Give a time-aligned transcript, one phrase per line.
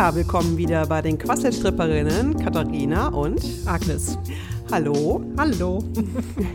[0.00, 4.16] Ja, willkommen wieder bei den Quasselstripperinnen Katharina und Agnes.
[4.70, 5.22] Hallo.
[5.36, 5.84] Hallo.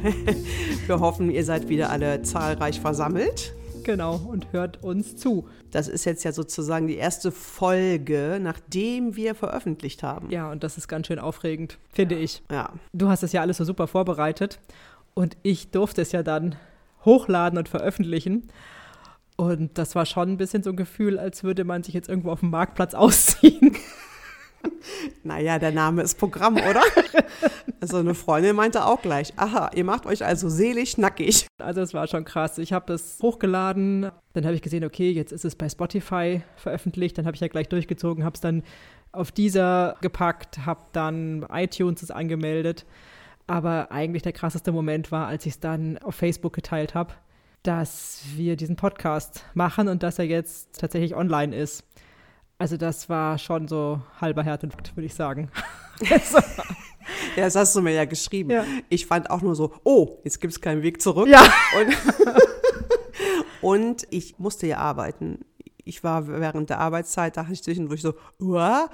[0.87, 3.53] Wir hoffen, ihr seid wieder alle zahlreich versammelt.
[3.83, 5.47] Genau, und hört uns zu.
[5.69, 10.31] Das ist jetzt ja sozusagen die erste Folge, nachdem wir veröffentlicht haben.
[10.31, 12.41] Ja, und das ist ganz schön aufregend, finde ich.
[12.49, 12.71] Ja.
[12.93, 14.59] Du hast es ja alles so super vorbereitet
[15.13, 16.55] und ich durfte es ja dann
[17.05, 18.49] hochladen und veröffentlichen.
[19.37, 22.31] Und das war schon ein bisschen so ein Gefühl, als würde man sich jetzt irgendwo
[22.31, 23.75] auf dem Marktplatz ausziehen.
[25.23, 26.81] Naja, der Name ist Programm, oder?
[27.81, 31.47] also eine Freundin meinte auch gleich, aha, ihr macht euch also selig nackig.
[31.57, 32.57] Also es war schon krass.
[32.57, 37.17] Ich habe das hochgeladen, dann habe ich gesehen, okay, jetzt ist es bei Spotify veröffentlicht,
[37.17, 38.63] dann habe ich ja gleich durchgezogen, habe es dann
[39.11, 42.85] auf dieser gepackt, habe dann iTunes es angemeldet.
[43.47, 47.13] Aber eigentlich der krasseste Moment war, als ich es dann auf Facebook geteilt habe,
[47.65, 51.83] dass wir diesen Podcast machen und dass er jetzt tatsächlich online ist.
[52.57, 55.49] Also das war schon so halber Herzinfarkt, würde ich sagen.
[56.01, 56.17] ja,
[57.35, 58.51] das hast du mir ja geschrieben.
[58.51, 58.65] Ja.
[58.89, 61.27] Ich fand auch nur so, oh, jetzt gibt es keinen Weg zurück.
[61.27, 61.41] Ja.
[61.79, 61.97] Und,
[63.61, 65.39] und ich musste ja arbeiten
[65.85, 68.89] ich war während der Arbeitszeit, dachte ich zwischendurch so, Uah,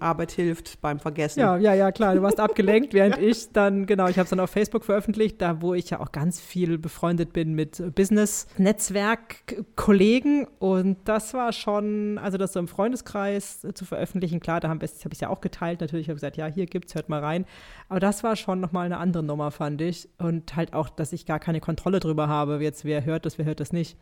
[0.00, 1.40] Arbeit hilft beim Vergessen.
[1.40, 2.14] Ja, ja, ja, klar.
[2.14, 5.60] Du warst abgelenkt, während ich dann, genau, ich habe es dann auf Facebook veröffentlicht, da
[5.60, 10.46] wo ich ja auch ganz viel befreundet bin mit Business-Netzwerk-Kollegen.
[10.58, 14.92] Und das war schon, also das so im Freundeskreis zu veröffentlichen, klar, da habe ich
[15.04, 15.80] es ja auch geteilt.
[15.80, 17.44] Natürlich habe ich gesagt, ja, hier gibt's, hört mal rein.
[17.88, 20.08] Aber das war schon nochmal eine andere Nummer, fand ich.
[20.18, 23.44] Und halt auch, dass ich gar keine Kontrolle drüber habe, jetzt wer hört das, wer
[23.44, 23.98] hört das nicht.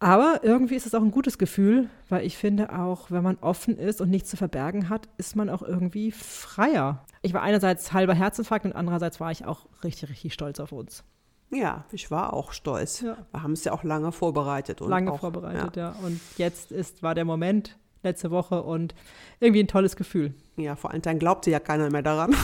[0.00, 3.78] Aber irgendwie ist es auch ein gutes Gefühl, weil ich finde auch, wenn man offen
[3.78, 7.04] ist und nichts zu verbergen hat, ist man auch irgendwie freier.
[7.22, 11.04] Ich war einerseits halber Herzinfarkt und andererseits war ich auch richtig, richtig stolz auf uns.
[11.50, 13.00] Ja, ich war auch stolz.
[13.00, 13.16] Ja.
[13.30, 14.80] Wir haben es ja auch lange vorbereitet.
[14.80, 15.92] lange auch, vorbereitet, ja.
[15.92, 15.96] ja.
[16.04, 18.94] Und jetzt ist, war der Moment, letzte Woche und
[19.40, 20.34] irgendwie ein tolles Gefühl.
[20.56, 22.36] Ja, vor allem dann glaubte ja keiner mehr daran.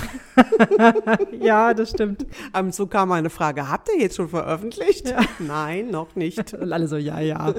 [1.40, 2.26] ja, das stimmt.
[2.52, 5.08] Ab und zu kam eine Frage, habt ihr jetzt schon veröffentlicht?
[5.08, 5.20] Ja.
[5.38, 6.54] Nein, noch nicht.
[6.54, 7.54] Und alle so, ja, ja,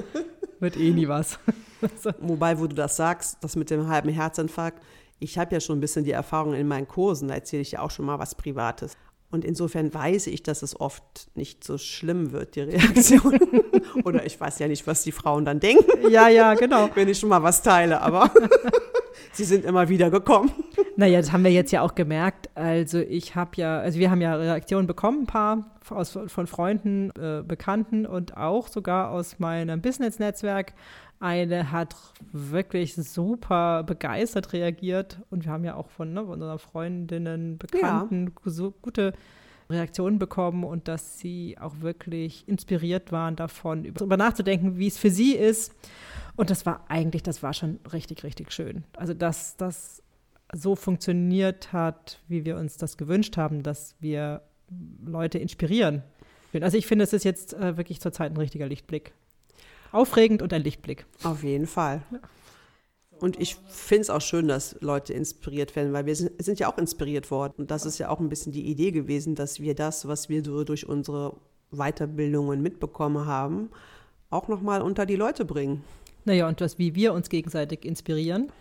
[0.60, 1.38] wird eh nie was.
[2.20, 4.82] Wobei, wo du das sagst, das mit dem halben Herzinfarkt,
[5.18, 7.80] ich habe ja schon ein bisschen die Erfahrung in meinen Kursen, da erzähle ich ja
[7.80, 8.96] auch schon mal was Privates.
[9.32, 11.02] Und insofern weiß ich, dass es oft
[11.34, 13.40] nicht so schlimm wird, die Reaktion.
[14.04, 16.10] Oder ich weiß ja nicht, was die Frauen dann denken.
[16.10, 16.90] Ja, ja, genau.
[16.94, 18.30] Wenn ich schon mal was teile, aber
[19.32, 20.50] sie sind immer wieder gekommen.
[20.94, 22.50] Naja, das haben wir jetzt ja auch gemerkt.
[22.54, 27.10] Also ich habe ja, also wir haben ja Reaktionen bekommen, ein paar aus, von Freunden,
[27.18, 30.74] äh, Bekannten und auch sogar aus meinem Business-Netzwerk.
[31.18, 31.96] Eine hat
[32.32, 38.34] wirklich super begeistert reagiert und wir haben ja auch von, ne, von unseren Freundinnen, Bekannten
[38.44, 38.50] ja.
[38.50, 39.14] so gute
[39.70, 45.10] Reaktionen bekommen und dass sie auch wirklich inspiriert waren davon, darüber nachzudenken, wie es für
[45.10, 45.74] sie ist.
[46.36, 48.84] Und das war eigentlich, das war schon richtig, richtig schön.
[48.96, 50.02] Also, dass das
[50.52, 54.42] so funktioniert hat, wie wir uns das gewünscht haben, dass wir
[55.04, 56.02] Leute inspirieren.
[56.60, 59.12] Also ich finde, es ist jetzt äh, wirklich zurzeit ein richtiger Lichtblick
[59.90, 61.06] aufregend und ein Lichtblick.
[61.22, 62.02] Auf jeden Fall.
[62.10, 62.18] Ja.
[63.20, 66.70] Und ich finde es auch schön, dass Leute inspiriert werden, weil wir sind, sind, ja
[66.70, 67.54] auch inspiriert worden.
[67.56, 70.44] Und das ist ja auch ein bisschen die Idee gewesen, dass wir das, was wir
[70.44, 71.36] so durch unsere
[71.70, 73.70] Weiterbildungen mitbekommen haben,
[74.28, 75.84] auch nochmal unter die Leute bringen.
[76.24, 78.52] Naja, und das, wie wir uns gegenseitig inspirieren.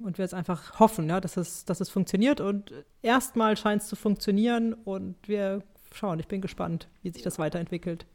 [0.00, 2.40] Und wir jetzt einfach hoffen, ja, dass, es, dass es funktioniert.
[2.40, 4.72] Und erstmal scheint es zu funktionieren.
[4.72, 5.62] Und wir
[5.92, 8.06] schauen, ich bin gespannt, wie sich das weiterentwickelt.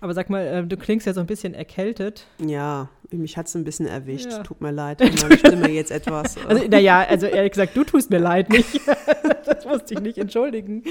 [0.00, 2.26] Aber sag mal, äh, du klingst ja so ein bisschen erkältet.
[2.38, 4.30] Ja, mich hat es ein bisschen erwischt.
[4.30, 4.42] Ja.
[4.42, 6.36] Tut mir leid, meine Stimme jetzt etwas.
[6.46, 8.80] Also, naja, also ehrlich gesagt, du tust mir leid nicht.
[9.46, 10.82] das musste ich nicht entschuldigen.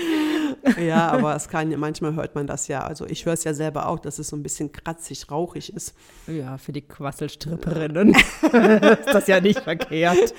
[0.82, 2.82] Ja, aber es kann, manchmal hört man das ja.
[2.82, 5.96] Also ich höre es ja selber auch, dass es so ein bisschen kratzig, rauchig ist.
[6.28, 8.10] Ja, für die Quasselstripperinnen
[8.42, 10.34] ist das ja nicht verkehrt.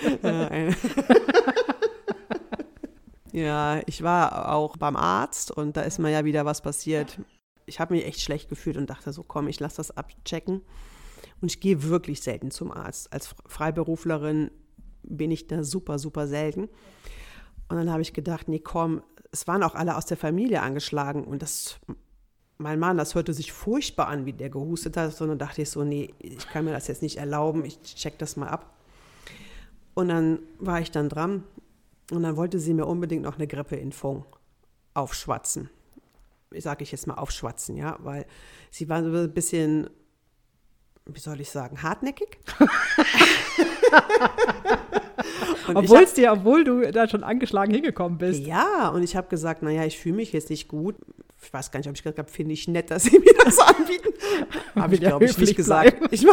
[3.33, 7.19] Ja, ich war auch beim Arzt und da ist mir ja wieder was passiert
[7.67, 10.63] ich habe mich echt schlecht gefühlt und dachte so, komm, ich lasse das abchecken.
[11.41, 13.13] Und ich gehe wirklich selten zum Arzt.
[13.13, 14.51] Als Freiberuflerin
[15.03, 16.69] bin ich da super, super selten.
[17.69, 19.03] Und dann habe ich gedacht, nee, komm,
[19.33, 21.81] es waren auch alle aus der Familie angeschlagen und das,
[22.59, 25.19] mein Mann, das hörte sich furchtbar an, wie der gehustet hat.
[25.21, 28.19] Und dann dachte ich so, nee, ich kann mir das jetzt nicht erlauben, ich check
[28.19, 28.77] das mal ab.
[29.95, 31.45] Und dann war ich dann dran
[32.11, 34.25] und dann wollte sie mir unbedingt noch eine Grippeimpfung
[34.93, 35.71] aufschwatzen
[36.61, 38.27] sage ich jetzt mal, aufschwatzen, ja, weil
[38.71, 39.89] sie waren so ein bisschen,
[41.07, 42.39] wie soll ich sagen, hartnäckig.
[45.75, 48.41] obwohl es dir, obwohl du da schon angeschlagen hingekommen bist.
[48.41, 50.97] Ja, und ich habe gesagt, naja, ich fühle mich jetzt nicht gut.
[51.43, 53.59] Ich weiß gar nicht, ob ich gesagt habe, finde ich nett, dass sie mir das
[53.59, 54.15] anbieten.
[54.75, 55.97] habe ich, glaube ich, nicht gesagt.
[56.11, 56.27] Ich,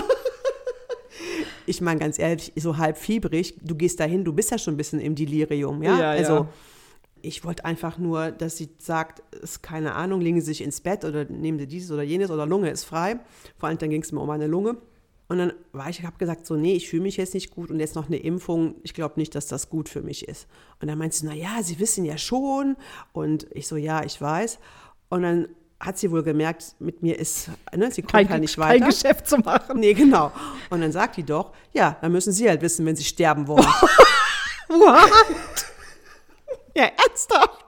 [1.65, 4.77] ich meine ganz ehrlich, so halb fiebrig, du gehst dahin, du bist ja schon ein
[4.77, 5.99] bisschen im Delirium, ja?
[5.99, 6.49] Ja, also ja.
[7.23, 11.05] Ich wollte einfach nur, dass sie sagt, ist keine Ahnung, legen Sie sich ins Bett
[11.05, 13.19] oder nehmen Sie dieses oder jenes oder Lunge ist frei.
[13.57, 14.77] Vor allem dann ging es mir um meine Lunge.
[15.27, 17.79] Und dann war ich, habe gesagt, so, nee, ich fühle mich jetzt nicht gut und
[17.79, 18.75] jetzt noch eine Impfung.
[18.83, 20.45] Ich glaube nicht, dass das gut für mich ist.
[20.81, 22.75] Und dann meinte sie, na ja, Sie wissen ja schon.
[23.13, 24.59] Und ich so, ja, ich weiß.
[25.07, 25.47] Und dann
[25.79, 28.87] hat sie wohl gemerkt, mit mir ist, ne, sie kommt Kein, halt nicht kein weiter.
[28.87, 29.79] Geschäft zu machen.
[29.79, 30.31] Nee, genau.
[30.69, 33.65] Und dann sagt die doch, ja, dann müssen Sie halt wissen, wenn Sie sterben wollen.
[34.67, 35.70] What?
[36.75, 37.65] Ja, ernsthaft.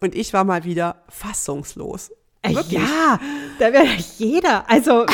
[0.00, 2.10] Und ich war mal wieder fassungslos.
[2.42, 2.80] Äh, Wirklich.
[2.80, 3.18] Ja,
[3.58, 4.68] da wäre jeder.
[4.70, 5.06] Also,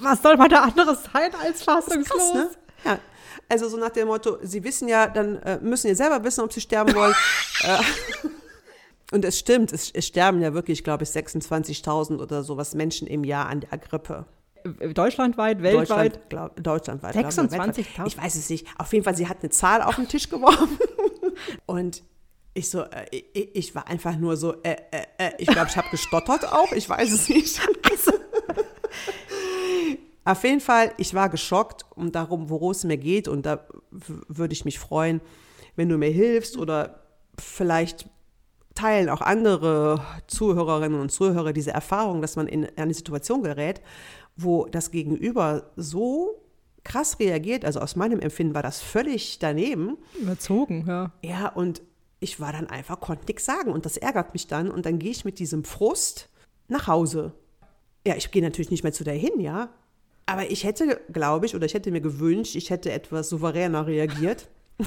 [0.00, 2.06] was soll man da anderes sein als fassungslos?
[2.06, 2.50] Krass, ne?
[2.84, 2.98] Ja.
[3.48, 6.52] Also so nach dem Motto, Sie wissen ja, dann äh, müssen Sie selber wissen, ob
[6.52, 7.14] Sie sterben wollen.
[7.62, 7.78] äh,
[9.12, 13.24] und es stimmt, es, es sterben ja wirklich, glaube ich, 26.000 oder sowas Menschen im
[13.24, 14.26] Jahr an der Grippe.
[14.94, 15.88] Deutschlandweit, weltweit.
[15.88, 17.12] Deutschland, glaub, deutschlandweit.
[17.12, 17.76] glaub ich, 26.000?
[17.76, 18.06] weltweit.
[18.06, 18.66] Ich weiß es nicht.
[18.78, 20.78] Auf jeden Fall, sie hat eine Zahl auf den Tisch geworfen.
[21.66, 22.04] Und
[22.54, 25.76] ich so, äh, ich, ich war einfach nur so, äh, äh, äh, ich glaube, ich
[25.76, 26.72] habe gestottert auch.
[26.72, 27.60] Ich weiß es nicht.
[27.90, 28.12] Also,
[30.24, 33.26] auf jeden Fall, ich war geschockt und darum, worum es mir geht.
[33.26, 35.20] Und da würde ich mich freuen,
[35.76, 37.00] wenn du mir hilfst oder
[37.38, 38.08] vielleicht
[38.74, 43.80] teilen auch andere Zuhörerinnen und Zuhörer diese Erfahrung, dass man in eine Situation gerät,
[44.36, 46.40] wo das Gegenüber so
[46.84, 47.64] krass reagiert.
[47.64, 49.98] Also aus meinem Empfinden war das völlig daneben.
[50.20, 51.12] Überzogen, ja.
[51.22, 51.82] Ja, und
[52.20, 55.10] ich war dann einfach, konnte nichts sagen und das ärgert mich dann und dann gehe
[55.10, 56.28] ich mit diesem Frust
[56.68, 57.32] nach Hause.
[58.06, 59.70] Ja, ich gehe natürlich nicht mehr zu der hin, ja.
[60.26, 64.48] Aber ich hätte, glaube ich, oder ich hätte mir gewünscht, ich hätte etwas souveräner reagiert.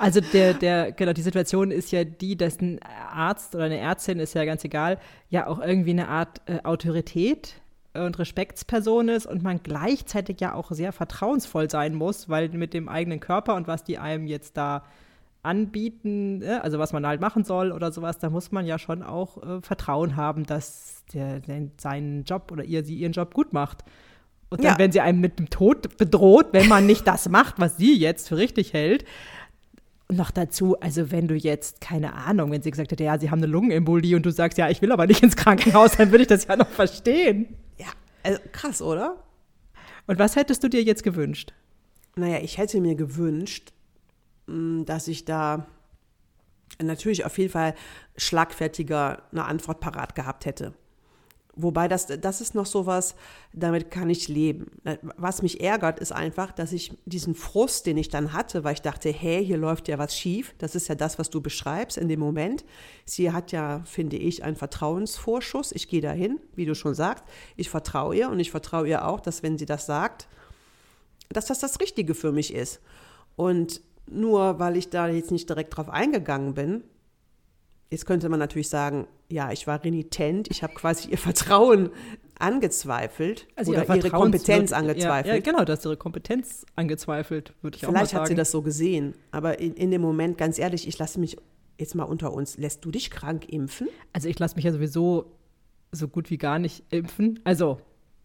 [0.00, 4.20] Also der, der, genau, die Situation ist ja die, dass ein Arzt oder eine Ärztin,
[4.20, 7.60] ist ja ganz egal, ja auch irgendwie eine Art äh, Autorität
[7.94, 12.88] und Respektsperson ist und man gleichzeitig ja auch sehr vertrauensvoll sein muss, weil mit dem
[12.88, 14.84] eigenen Körper und was die einem jetzt da
[15.42, 19.02] anbieten, äh, also was man halt machen soll oder sowas, da muss man ja schon
[19.02, 23.52] auch äh, Vertrauen haben, dass der, der seinen Job oder ihr sie ihren Job gut
[23.52, 23.84] macht.
[24.50, 24.78] Und dann, Ja.
[24.78, 28.28] wenn sie einem mit dem Tod bedroht, wenn man nicht das macht, was sie jetzt
[28.28, 29.04] für richtig hält,
[30.10, 33.30] und noch dazu, also wenn du jetzt, keine Ahnung, wenn sie gesagt hätte, ja, sie
[33.30, 36.22] haben eine Lungenembolie und du sagst, ja, ich will aber nicht ins Krankenhaus, dann würde
[36.22, 37.54] ich das ja noch verstehen.
[37.78, 37.88] Ja,
[38.22, 39.22] also krass, oder?
[40.06, 41.52] Und was hättest du dir jetzt gewünscht?
[42.16, 43.72] Naja, ich hätte mir gewünscht,
[44.48, 45.66] dass ich da
[46.82, 47.74] natürlich auf jeden Fall
[48.16, 50.74] schlagfertiger eine Antwort parat gehabt hätte.
[51.60, 53.16] Wobei das, das ist noch sowas,
[53.52, 54.70] damit kann ich leben.
[55.16, 58.82] Was mich ärgert, ist einfach, dass ich diesen Frust, den ich dann hatte, weil ich
[58.82, 60.54] dachte, hey, hier läuft ja was schief.
[60.58, 62.64] Das ist ja das, was du beschreibst in dem Moment.
[63.04, 65.72] Sie hat ja, finde ich, einen Vertrauensvorschuss.
[65.72, 67.24] Ich gehe dahin, wie du schon sagst.
[67.56, 70.28] Ich vertraue ihr und ich vertraue ihr auch, dass wenn sie das sagt,
[71.28, 72.80] dass das das Richtige für mich ist.
[73.34, 73.80] Und
[74.12, 76.84] nur weil ich da jetzt nicht direkt drauf eingegangen bin,
[77.90, 81.90] jetzt könnte man natürlich sagen, ja, ich war renitent, ich habe quasi ihr Vertrauen
[82.38, 85.34] angezweifelt Also oder ihr ihre Kompetenz Ja, angezweifelt.
[85.46, 88.20] ja, genau, du hast ihre Kompetenz angezweifelt, würde ich auch Vielleicht mal sagen.
[88.22, 91.36] hat sie das so gesehen, aber in, in dem Moment, ganz ehrlich, ich lasse mich
[91.78, 93.88] jetzt mal unter uns, lässt du dich krank impfen?
[94.12, 95.32] Also ich lasse mich ja sowieso
[95.92, 97.40] so gut wie gar nicht impfen.
[97.44, 97.78] Also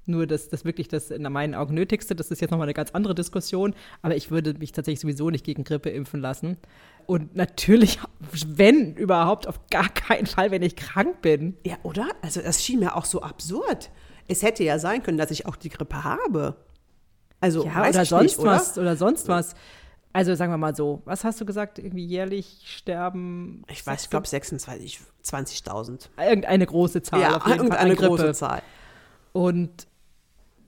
[0.05, 2.91] nur das, das wirklich das in meinen Augen Nötigste, das ist jetzt nochmal eine ganz
[2.91, 6.57] andere Diskussion, aber ich würde mich tatsächlich sowieso nicht gegen Grippe impfen lassen.
[7.05, 7.99] Und natürlich,
[8.47, 11.57] wenn überhaupt, auf gar keinen Fall, wenn ich krank bin.
[11.65, 12.07] Ja, oder?
[12.21, 13.89] Also das schien mir auch so absurd.
[14.27, 16.55] Es hätte ja sein können, dass ich auch die Grippe habe.
[17.41, 18.51] Also Ja, weiß oder ich sonst nicht, oder?
[18.51, 19.55] was, oder sonst was.
[20.13, 23.63] Also sagen wir mal so, was hast du gesagt, irgendwie jährlich sterben?
[23.67, 26.09] Ich weiß, ich glaube 26, 20.000.
[26.23, 28.07] Irgendeine große Zahl Ja, auf jeden Fall irgendeine Grippe.
[28.09, 28.61] große Zahl.
[29.33, 29.87] Und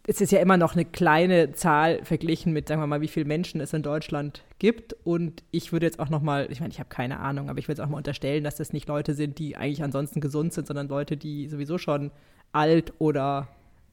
[0.08, 3.26] es ist ja immer noch eine kleine Zahl verglichen mit, sagen wir mal, wie viele
[3.26, 4.96] Menschen es in Deutschland gibt.
[5.04, 7.68] Und ich würde jetzt auch noch mal, ich meine, ich habe keine Ahnung, aber ich
[7.68, 10.68] würde jetzt auch mal unterstellen, dass das nicht Leute sind, die eigentlich ansonsten gesund sind,
[10.68, 12.12] sondern Leute, die sowieso schon
[12.52, 13.48] alt oder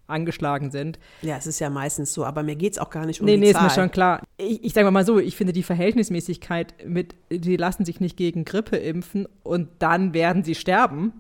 [0.07, 0.99] angeschlagen sind.
[1.23, 3.35] Ja, es ist ja meistens so, aber mir geht es auch gar nicht um Nee,
[3.35, 3.65] die nee, ist Zahl.
[3.65, 4.23] mir schon klar.
[4.37, 8.45] Ich, ich sage mal so, ich finde die Verhältnismäßigkeit mit, die lassen sich nicht gegen
[8.45, 11.13] Grippe impfen und dann werden sie sterben.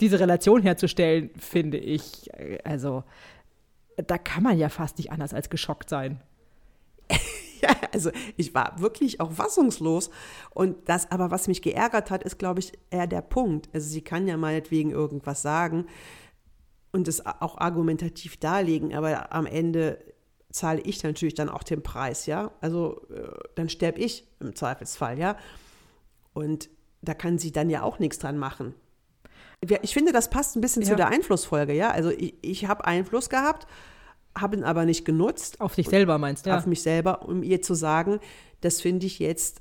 [0.00, 3.04] Diese Relation herzustellen, finde ich, äh, also
[4.06, 6.20] da kann man ja fast nicht anders als geschockt sein.
[7.60, 10.10] Ja, also ich war wirklich auch fassungslos.
[10.50, 13.68] Und das aber, was mich geärgert hat, ist, glaube ich, eher der Punkt.
[13.72, 15.86] Also sie kann ja meinetwegen irgendwas sagen
[16.92, 19.98] und es auch argumentativ darlegen, aber am Ende
[20.50, 22.52] zahle ich natürlich dann auch den Preis, ja.
[22.60, 25.36] Also äh, dann sterbe ich im Zweifelsfall, ja.
[26.32, 26.70] Und
[27.02, 28.74] da kann sie dann ja auch nichts dran machen.
[29.60, 30.96] Ich finde, das passt ein bisschen zu Ja.
[30.96, 31.90] der Einflussfolge, ja.
[31.90, 33.66] Also ich, ich habe Einfluss gehabt
[34.40, 35.60] habe ihn aber nicht genutzt.
[35.60, 36.50] Auf dich selber meinst du?
[36.50, 36.58] Ja.
[36.58, 38.20] Auf mich selber, um ihr zu sagen,
[38.60, 39.60] das finde ich jetzt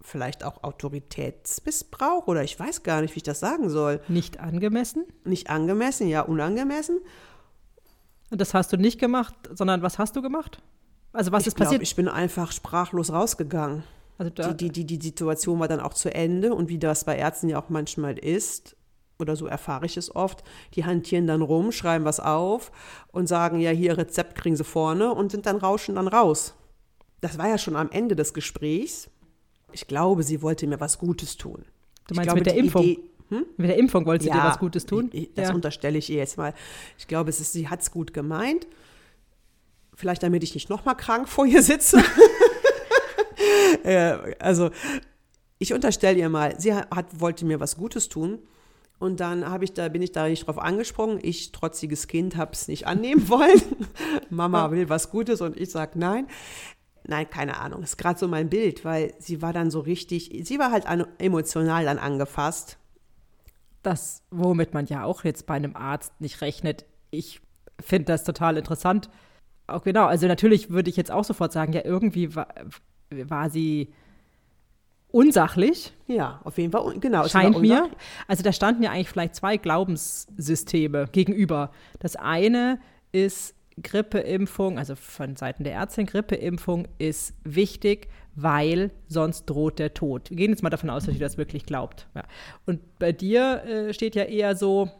[0.00, 4.00] vielleicht auch Autoritätsmissbrauch oder ich weiß gar nicht, wie ich das sagen soll.
[4.08, 5.04] Nicht angemessen?
[5.24, 7.00] Nicht angemessen, ja, unangemessen.
[8.30, 10.62] Und das hast du nicht gemacht, sondern was hast du gemacht?
[11.12, 11.82] Also was ich ist glaub, passiert?
[11.82, 13.84] Ich bin einfach sprachlos rausgegangen.
[14.18, 17.04] Also da, die, die, die, die Situation war dann auch zu Ende und wie das
[17.04, 18.76] bei Ärzten ja auch manchmal ist,
[19.18, 20.42] oder so erfahre ich es oft,
[20.74, 22.72] die hantieren dann rum, schreiben was auf
[23.12, 26.54] und sagen, ja, hier Rezept kriegen sie vorne und sind dann rauschen dann raus.
[27.20, 29.08] Das war ja schon am Ende des Gesprächs.
[29.72, 31.64] Ich glaube, sie wollte mir was Gutes tun.
[32.08, 32.82] du meinst glaube, mit der Impfung?
[32.82, 33.46] Idee- hm?
[33.56, 35.08] Mit der Impfung wollte sie Ja, dir was Gutes tun?
[35.12, 35.54] Ich, das ja.
[35.54, 36.52] unterstelle ich ihr jetzt mal.
[36.98, 38.66] Ich glaube, es ist, sie hat es gut gemeint.
[39.94, 42.02] Vielleicht damit ich nicht nochmal krank vor ihr sitze.
[43.84, 44.70] äh, also,
[45.58, 48.40] ich unterstelle ihr mal, sie hat, wollte mir was Gutes tun.
[48.98, 51.18] Und dann habe ich da, bin ich da nicht drauf angesprungen.
[51.22, 53.60] Ich, trotziges Kind, habe es nicht annehmen wollen.
[54.30, 56.26] Mama will was Gutes und ich sage nein.
[57.06, 57.82] Nein, keine Ahnung.
[57.82, 60.86] Das ist gerade so mein Bild, weil sie war dann so richtig, sie war halt
[60.86, 62.78] an, emotional dann angefasst.
[63.82, 66.86] das, womit man ja auch jetzt bei einem Arzt nicht rechnet.
[67.10, 67.40] Ich
[67.80, 69.10] finde das total interessant.
[69.66, 72.48] Auch genau, also natürlich würde ich jetzt auch sofort sagen, ja, irgendwie war,
[73.10, 73.92] war sie
[75.14, 76.98] unsachlich, Ja, auf jeden Fall.
[76.98, 77.28] Genau.
[77.28, 77.88] scheint mir.
[78.26, 81.70] Also da standen ja eigentlich vielleicht zwei Glaubenssysteme gegenüber.
[82.00, 82.80] Das eine
[83.12, 90.30] ist Grippeimpfung, also von Seiten der Ärztin, Grippeimpfung ist wichtig, weil sonst droht der Tod.
[90.30, 92.08] Wir gehen jetzt mal davon aus, dass sie das wirklich glaubt.
[92.16, 92.24] Ja.
[92.66, 94.90] Und bei dir äh, steht ja eher so,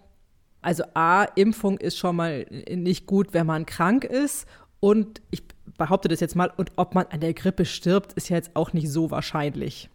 [0.63, 4.47] also A, Impfung ist schon mal nicht gut, wenn man krank ist.
[4.79, 5.43] Und ich
[5.77, 8.73] behaupte das jetzt mal, und ob man an der Grippe stirbt, ist ja jetzt auch
[8.73, 9.91] nicht so wahrscheinlich.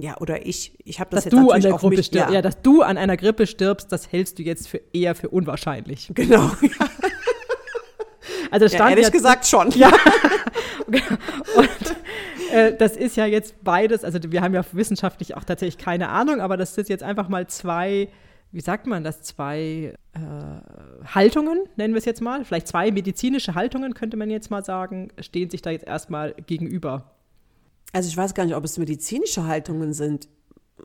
[0.00, 2.34] Ja, oder ich, ich habe das Dass jetzt du an der Grippe mich, stirbst, ja.
[2.34, 6.10] ja, dass du an einer Grippe stirbst, das hältst du jetzt für eher für unwahrscheinlich.
[6.14, 6.50] genau.
[8.50, 9.70] Also es Ja, stand ehrlich ja, gesagt schon.
[9.76, 9.92] Ja.
[11.56, 11.96] Und
[12.52, 16.40] äh, das ist ja jetzt beides, also wir haben ja wissenschaftlich auch tatsächlich keine Ahnung,
[16.40, 18.08] aber das sind jetzt einfach mal zwei,
[18.50, 20.18] wie sagt man das, zwei äh,
[21.06, 25.12] Haltungen, nennen wir es jetzt mal, vielleicht zwei medizinische Haltungen, könnte man jetzt mal sagen,
[25.20, 27.12] stehen sich da jetzt erstmal gegenüber.
[27.92, 30.28] Also ich weiß gar nicht, ob es medizinische Haltungen sind.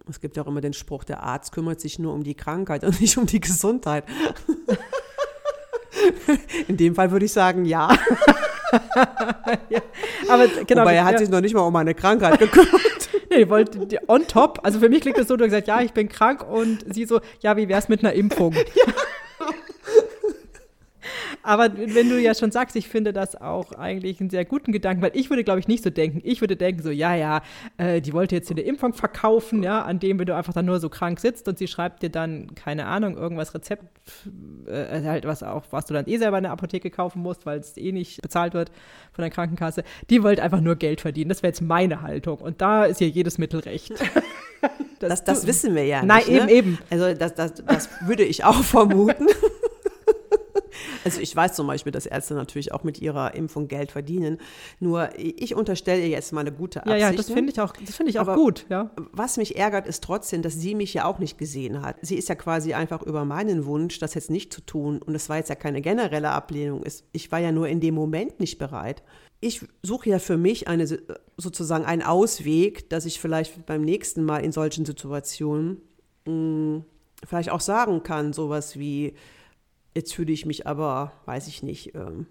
[0.10, 2.84] Es gibt ja auch immer den Spruch, der Arzt kümmert sich nur um die Krankheit
[2.84, 4.06] und nicht um die Gesundheit.
[6.68, 7.88] In dem Fall würde ich sagen, ja.
[10.28, 13.10] Aber genau, Wobei er hat ja, sich noch nicht mal um meine Krankheit gekümmert.
[13.30, 15.68] nee, die wollte die on top, also für mich klingt das so, du hast gesagt,
[15.68, 18.54] ja, ich bin krank und sie so, ja, wie wär's mit einer Impfung?
[21.46, 25.04] Aber wenn du ja schon sagst, ich finde das auch eigentlich einen sehr guten Gedanken,
[25.04, 26.22] weil ich würde, glaube ich, nicht so denken.
[26.24, 27.42] Ich würde denken so, ja, ja,
[27.78, 30.66] äh, die wollte jetzt hier eine Impfung verkaufen, ja, an dem, wenn du einfach dann
[30.66, 33.84] nur so krank sitzt und sie schreibt dir dann, keine Ahnung, irgendwas Rezept,
[34.68, 37.60] äh, halt was auch, was du dann eh selber in der Apotheke kaufen musst, weil
[37.60, 38.72] es eh nicht bezahlt wird
[39.14, 39.84] von der Krankenkasse.
[40.10, 41.30] Die wollte einfach nur Geld verdienen.
[41.30, 42.40] Das wäre jetzt meine Haltung.
[42.40, 43.94] Und da ist ja jedes Mittel recht.
[45.00, 46.30] Das, das wissen wir ja Nein, nicht.
[46.30, 46.52] eben, ne?
[46.52, 46.78] eben.
[46.90, 49.28] Also das, das, das würde ich auch vermuten.
[51.06, 54.40] Also ich weiß zum Beispiel, dass Ärzte natürlich auch mit ihrer Impfung Geld verdienen.
[54.80, 57.02] Nur ich unterstelle ihr jetzt mal eine gute Ja, Absicht.
[57.02, 58.92] ja, das finde ich auch, das finde ich auch Aber- gut, ja.
[59.12, 61.98] Was mich ärgert, ist trotzdem, dass sie mich ja auch nicht gesehen hat.
[62.02, 65.02] Sie ist ja quasi einfach über meinen Wunsch, das jetzt nicht zu tun.
[65.02, 66.84] Und das war jetzt ja keine generelle Ablehnung.
[67.14, 69.04] Ich war ja nur in dem Moment nicht bereit.
[69.42, 70.88] Ich suche ja für mich eine,
[71.38, 75.82] sozusagen einen Ausweg, dass ich vielleicht beim nächsten Mal in solchen Situationen
[76.26, 76.84] mh,
[77.26, 79.14] vielleicht auch sagen kann, sowas wie,
[79.96, 82.28] jetzt fühle ich mich aber, weiß ich nicht, ähm,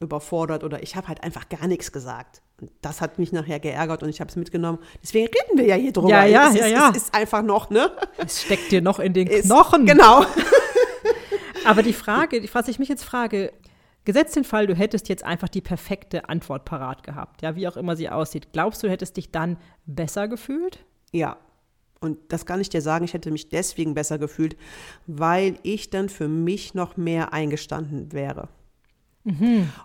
[0.00, 2.40] überfordert oder ich habe halt einfach gar nichts gesagt.
[2.60, 4.78] Und das hat mich nachher geärgert und ich habe es mitgenommen.
[5.02, 6.10] Deswegen reden wir ja hier drüber.
[6.10, 6.90] Ja, ja, es ja, ist, ja.
[6.90, 7.90] Es ist einfach noch, ne?
[8.16, 9.86] Es steckt dir noch in den Ist- Knochen.
[9.86, 10.24] Genau.
[11.64, 13.52] Aber die Frage, die- was ich mich jetzt frage,
[14.04, 17.76] gesetzt den Fall, du hättest jetzt einfach die perfekte Antwort parat gehabt, ja, wie auch
[17.76, 18.48] immer sie aussieht.
[18.52, 19.56] Glaubst du, du hättest dich dann
[19.86, 20.84] besser gefühlt?
[21.12, 21.36] Ja.
[22.00, 24.56] Und das kann ich dir sagen, ich hätte mich deswegen besser gefühlt,
[25.06, 28.48] weil ich dann für mich noch mehr eingestanden wäre.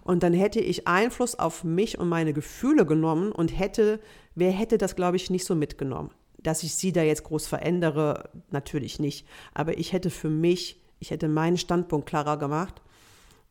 [0.03, 3.99] Und dann hätte ich Einfluss auf mich und meine Gefühle genommen und hätte,
[4.35, 6.11] wer hätte das, glaube ich, nicht so mitgenommen.
[6.37, 9.27] Dass ich sie da jetzt groß verändere, natürlich nicht.
[9.53, 12.81] Aber ich hätte für mich, ich hätte meinen Standpunkt klarer gemacht.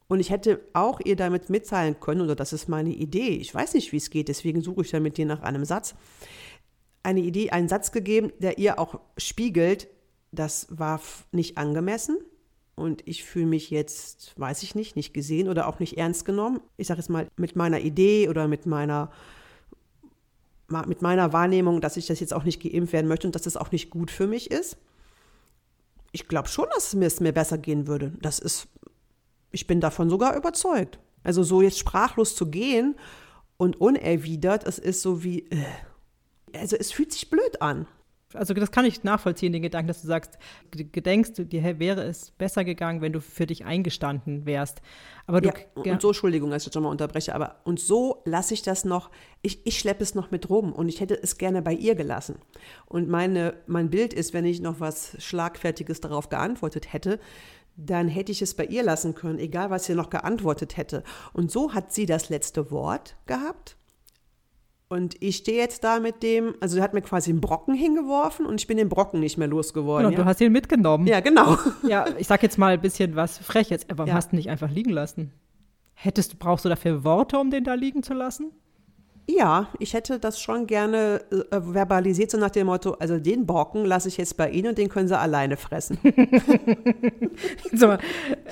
[0.09, 3.73] Und ich hätte auch ihr damit mitteilen können, oder das ist meine Idee, ich weiß
[3.75, 5.95] nicht, wie es geht, deswegen suche ich ja mit dir nach einem Satz,
[7.03, 9.89] eine Idee, einen Satz gegeben, der ihr auch spiegelt,
[10.31, 12.19] das war nicht angemessen
[12.75, 16.61] und ich fühle mich jetzt, weiß ich nicht, nicht gesehen oder auch nicht ernst genommen.
[16.77, 19.11] Ich sage jetzt mal mit meiner Idee oder mit meiner
[20.87, 23.59] mit meiner Wahrnehmung, dass ich das jetzt auch nicht geimpft werden möchte und dass das
[23.59, 24.79] auch nicht gut für mich ist.
[26.13, 28.15] Ich glaube schon, dass es mir, es mir besser gehen würde.
[28.23, 28.69] Das ist,
[29.51, 30.99] ich bin davon sogar überzeugt.
[31.25, 32.97] Also so jetzt sprachlos zu gehen
[33.59, 35.63] und unerwidert, es ist so wie, äh,
[36.59, 37.87] also es fühlt sich blöd an.
[38.35, 40.39] Also das kann ich nachvollziehen, den Gedanken, dass du sagst,
[40.71, 44.81] gedenkst, dir wäre es besser gegangen, wenn du für dich eingestanden wärst.
[45.27, 48.55] Aber du, ja, und so, Entschuldigung, dass ich schon mal unterbreche, aber und so lasse
[48.55, 49.11] ich das noch,
[49.43, 52.37] ich, ich schleppe es noch mit rum und ich hätte es gerne bei ihr gelassen.
[52.87, 57.19] Und meine, mein Bild ist, wenn ich noch was Schlagfertiges darauf geantwortet hätte,
[57.77, 61.05] dann hätte ich es bei ihr lassen können, egal was sie noch geantwortet hätte.
[61.33, 63.77] Und so hat sie das letzte Wort gehabt
[64.93, 68.45] und ich stehe jetzt da mit dem, also er hat mir quasi einen Brocken hingeworfen
[68.45, 70.11] und ich bin den Brocken nicht mehr losgeworden.
[70.11, 70.23] Genau, ja?
[70.23, 71.07] du hast ihn mitgenommen.
[71.07, 71.57] Ja, genau.
[71.89, 73.87] Ja, ich sag jetzt mal ein bisschen was Freches.
[73.89, 74.15] Warum ja.
[74.15, 75.33] hast du ihn nicht einfach liegen lassen?
[75.95, 78.53] Hättest du, brauchst du dafür Worte, um den da liegen zu lassen?
[79.29, 83.85] Ja, ich hätte das schon gerne äh, verbalisiert, so nach dem Motto, also den Brocken
[83.85, 85.99] lasse ich jetzt bei Ihnen und den können Sie alleine fressen.
[87.73, 87.97] so,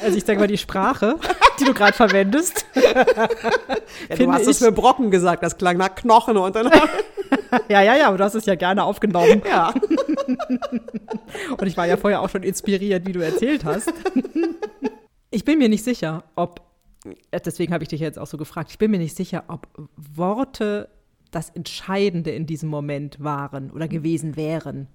[0.01, 1.17] also ich sage mal, die Sprache,
[1.61, 2.67] die du gerade verwendest.
[2.75, 6.71] ja, du hast es für Brocken gesagt, das klang nach Knochen und dann.
[7.69, 9.43] ja, ja, ja, aber du hast es ja gerne aufgenommen.
[9.49, 9.75] Ja.
[11.59, 13.93] und ich war ja vorher auch schon inspiriert, wie du erzählt hast.
[15.31, 16.70] Ich bin mir nicht sicher, ob äh,
[17.33, 18.71] deswegen habe ich dich jetzt auch so gefragt.
[18.71, 20.89] Ich bin mir nicht sicher, ob Worte
[21.31, 24.89] das Entscheidende in diesem Moment waren oder gewesen wären.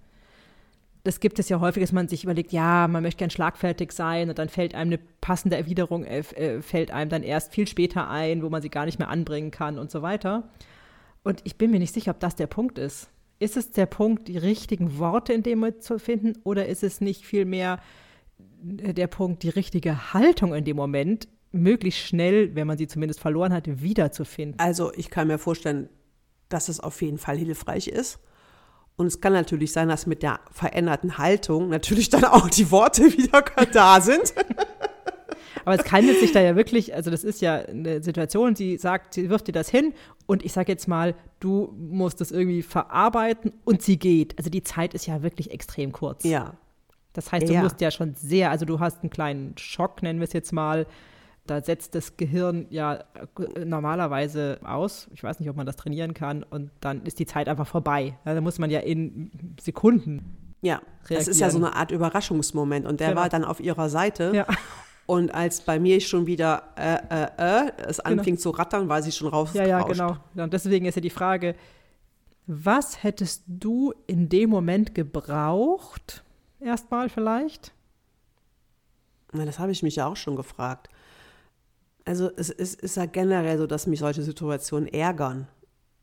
[1.04, 4.30] Das gibt es ja häufig, dass man sich überlegt, ja, man möchte gern schlagfertig sein
[4.30, 8.10] und dann fällt einem eine passende Erwiderung, äh, äh, fällt einem dann erst viel später
[8.10, 10.50] ein, wo man sie gar nicht mehr anbringen kann und so weiter.
[11.24, 13.10] Und ich bin mir nicht sicher, ob das der Punkt ist.
[13.38, 17.02] Ist es der Punkt, die richtigen Worte in dem Moment zu finden oder ist es
[17.02, 17.80] nicht vielmehr
[18.62, 23.54] der Punkt, die richtige Haltung in dem Moment möglichst schnell, wenn man sie zumindest verloren
[23.54, 24.60] hat, wiederzufinden.
[24.60, 25.90] Also ich kann mir vorstellen,
[26.50, 28.20] dass es auf jeden Fall hilfreich ist.
[28.98, 33.04] Und es kann natürlich sein, dass mit der veränderten Haltung natürlich dann auch die Worte
[33.18, 33.44] wieder
[33.74, 34.34] da sind.
[35.66, 39.16] Aber es handelt sich da ja wirklich, also das ist ja eine Situation, sie sagt,
[39.16, 39.94] sie wirft dir das hin
[40.28, 44.38] und ich sage jetzt mal, du musst das irgendwie verarbeiten und sie geht.
[44.38, 46.24] Also die Zeit ist ja wirklich extrem kurz.
[46.24, 46.54] Ja.
[47.14, 47.64] Das heißt, du ja.
[47.64, 50.86] musst ja schon sehr, also du hast einen kleinen Schock, nennen wir es jetzt mal,
[51.46, 53.04] da setzt das Gehirn ja
[53.56, 55.08] äh, normalerweise aus.
[55.14, 56.44] Ich weiß nicht, ob man das trainieren kann.
[56.44, 58.18] Und dann ist die Zeit einfach vorbei.
[58.26, 59.32] Ja, da muss man ja in
[59.62, 60.56] Sekunden.
[60.62, 61.20] Ja, reagieren.
[61.20, 62.86] das ist ja so eine Art Überraschungsmoment.
[62.86, 63.22] Und der genau.
[63.22, 64.32] war dann auf ihrer Seite.
[64.34, 64.48] Ja.
[65.06, 68.10] Und als bei mir schon wieder äh, äh, äh, es genau.
[68.10, 68.42] anfing genau.
[68.42, 69.52] zu rattern, war sie schon raus.
[69.54, 70.18] Ja, ja, genau.
[70.36, 71.56] Und deswegen ist ja die Frage,
[72.48, 76.24] was hättest du in dem Moment gebraucht?
[76.60, 77.72] Erstmal vielleicht?
[79.32, 80.90] Na, das habe ich mich ja auch schon gefragt.
[82.06, 85.48] Also es, es ist ja generell so, dass mich solche Situationen ärgern,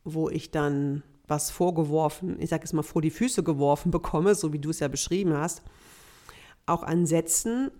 [0.04, 4.52] wo ich dann was vorgeworfen, ich sage es mal vor die Füße geworfen bekomme, so
[4.52, 5.62] wie du es ja beschrieben hast,
[6.66, 7.70] auch an Sätzen.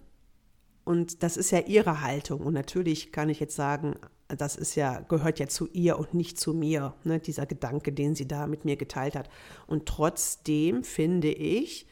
[0.85, 2.41] Und das ist ja ihre Haltung.
[2.41, 3.97] Und natürlich kann ich jetzt sagen,
[4.29, 8.15] das ist ja, gehört ja zu ihr und nicht zu mir, ne, dieser Gedanke, den
[8.15, 9.29] sie da mit mir geteilt hat.
[9.67, 11.87] Und trotzdem finde ich,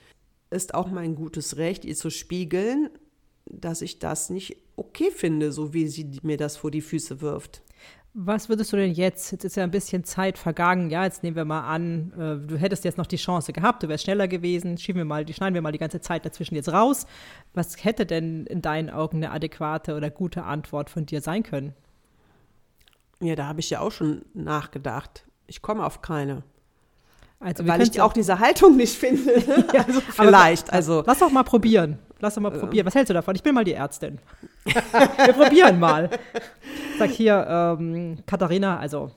[0.50, 2.88] ist auch mein gutes Recht, ihr zu spiegeln,
[3.46, 7.62] dass ich das nicht okay finde, so wie sie mir das vor die Füße wirft.
[8.12, 9.30] Was würdest du denn jetzt?
[9.30, 10.90] Jetzt ist ja ein bisschen Zeit vergangen.
[10.90, 13.88] Ja, jetzt nehmen wir mal an, äh, du hättest jetzt noch die Chance gehabt, du
[13.88, 14.78] wärst schneller gewesen.
[14.78, 17.06] Schieben wir mal, die schneiden wir mal die ganze Zeit dazwischen jetzt raus.
[17.54, 21.72] Was hätte denn in deinen Augen eine adäquate oder gute Antwort von dir sein können?
[23.20, 25.24] Ja, da habe ich ja auch schon nachgedacht.
[25.46, 26.42] Ich komme auf keine.
[27.38, 29.38] Also, Weil ich auch diese Haltung nicht finde.
[29.72, 30.68] ja, also vielleicht.
[30.68, 31.04] Aber, also.
[31.06, 31.98] Lass doch mal probieren.
[32.20, 32.58] Lass doch mal äh.
[32.58, 32.86] probieren.
[32.86, 33.34] Was hältst du davon?
[33.34, 34.18] Ich bin mal die Ärztin.
[34.64, 36.10] Wir probieren mal.
[36.98, 39.10] Sag hier, ähm, Katharina, also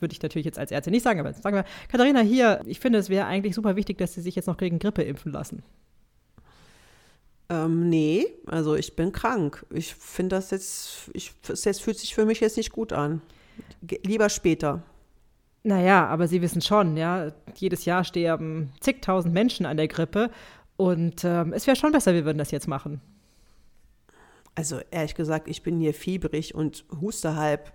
[0.00, 2.98] würde ich natürlich jetzt als Ärztin nicht sagen, aber sagen wir, Katharina, hier, ich finde,
[2.98, 5.62] es wäre eigentlich super wichtig, dass Sie sich jetzt noch gegen Grippe impfen lassen.
[7.48, 9.64] Ähm, nee, also ich bin krank.
[9.70, 13.22] Ich finde das jetzt, ich, es fühlt sich für mich jetzt nicht gut an.
[13.82, 14.82] Ge lieber später.
[15.62, 20.30] Naja, aber Sie wissen schon, ja, jedes Jahr sterben zigtausend Menschen an der Grippe
[20.76, 23.00] und ähm, es wäre schon besser, wir würden das jetzt machen.
[24.54, 27.72] Also ehrlich gesagt, ich bin hier fiebrig und huste halb.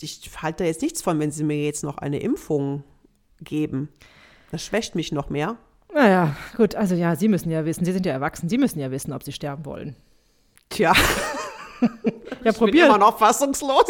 [0.00, 2.84] Ich halte da jetzt nichts von, wenn Sie mir jetzt noch eine Impfung
[3.40, 3.88] geben.
[4.50, 5.56] Das schwächt mich noch mehr.
[5.92, 8.90] Naja, gut, also ja, Sie müssen ja wissen, Sie sind ja erwachsen, Sie müssen ja
[8.90, 9.96] wissen, ob Sie sterben wollen.
[10.68, 10.94] Tja.
[12.44, 12.74] ja, probier.
[12.74, 13.84] Ich bin immer noch fassungslos.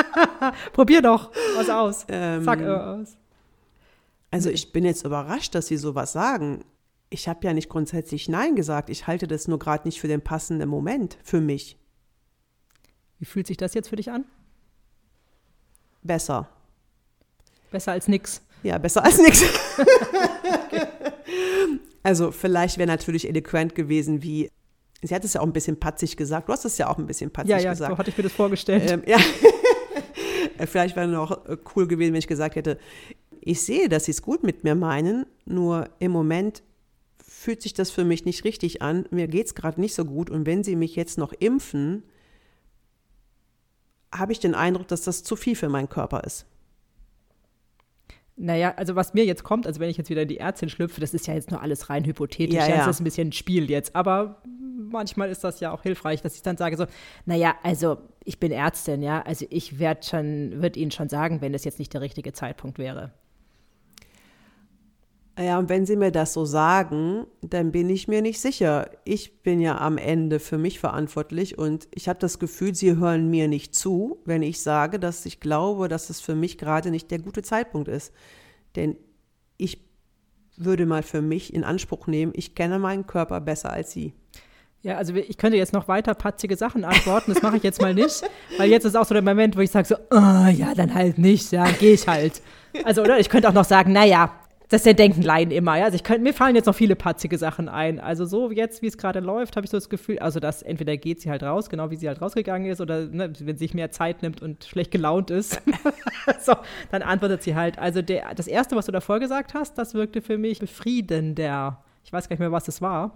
[0.72, 2.06] probier doch was aus.
[2.08, 3.16] Ähm, Sag äh, aus.
[4.30, 6.64] Also ich bin jetzt überrascht, dass Sie sowas sagen
[7.10, 8.90] ich habe ja nicht grundsätzlich Nein gesagt.
[8.90, 11.78] Ich halte das nur gerade nicht für den passenden Moment für mich.
[13.18, 14.24] Wie fühlt sich das jetzt für dich an?
[16.02, 16.48] Besser.
[17.70, 18.42] Besser als nix.
[18.62, 19.42] Ja, besser als nix.
[19.78, 20.86] okay.
[22.04, 24.50] Also vielleicht wäre natürlich eloquent gewesen wie,
[25.02, 26.48] Sie hat es ja auch ein bisschen patzig gesagt.
[26.48, 27.92] Du hast es ja auch ein bisschen patzig ja, ja, gesagt.
[27.92, 28.90] so hatte ich mir das vorgestellt.
[28.90, 29.18] Ähm, ja.
[30.66, 32.78] Vielleicht wäre noch äh, cool gewesen, wenn ich gesagt hätte,
[33.40, 36.62] ich sehe, dass sie es gut mit mir meinen, nur im Moment
[37.48, 39.06] fühlt sich das für mich nicht richtig an.
[39.10, 42.02] Mir geht es gerade nicht so gut und wenn sie mich jetzt noch impfen,
[44.14, 46.44] habe ich den Eindruck, dass das zu viel für meinen Körper ist.
[48.36, 51.00] Naja, also was mir jetzt kommt, also wenn ich jetzt wieder in die Ärztin schlüpfe,
[51.00, 53.32] das ist ja jetzt nur alles rein hypothetisch, Ja, ja, das ist ein bisschen ein
[53.32, 54.42] Spiel jetzt, aber
[54.76, 56.84] manchmal ist das ja auch hilfreich, dass ich dann sage so,
[57.24, 61.54] naja, also ich bin Ärztin, ja, also ich werde schon, würde Ihnen schon sagen, wenn
[61.54, 63.14] das jetzt nicht der richtige Zeitpunkt wäre.
[65.40, 68.90] Ja, und wenn Sie mir das so sagen, dann bin ich mir nicht sicher.
[69.04, 73.30] Ich bin ja am Ende für mich verantwortlich und ich habe das Gefühl, Sie hören
[73.30, 77.12] mir nicht zu, wenn ich sage, dass ich glaube, dass es für mich gerade nicht
[77.12, 78.12] der gute Zeitpunkt ist.
[78.74, 78.96] Denn
[79.58, 79.78] ich
[80.56, 84.14] würde mal für mich in Anspruch nehmen, ich kenne meinen Körper besser als Sie.
[84.82, 87.94] Ja, also ich könnte jetzt noch weiter patzige Sachen antworten, das mache ich jetzt mal
[87.94, 88.22] nicht,
[88.58, 91.18] weil jetzt ist auch so der Moment, wo ich sage so, oh, ja, dann halt
[91.18, 92.42] nicht, ja, gehe ich halt.
[92.84, 94.32] Also, oder ich könnte auch noch sagen, naja,
[94.68, 95.84] das denken Laien immer, ja.
[95.86, 98.00] Also ich könnte, mir fallen jetzt noch viele patzige Sachen ein.
[98.00, 100.96] Also so jetzt, wie es gerade läuft, habe ich so das Gefühl, also dass entweder
[100.98, 103.74] geht sie halt raus, genau wie sie halt rausgegangen ist, oder ne, wenn sie sich
[103.74, 105.62] mehr Zeit nimmt und schlecht gelaunt ist,
[106.40, 106.54] so,
[106.90, 107.78] dann antwortet sie halt.
[107.78, 111.82] Also der, das Erste, was du davor gesagt hast, das wirkte für mich befriedender.
[112.04, 113.12] Ich weiß gar nicht mehr, was es war.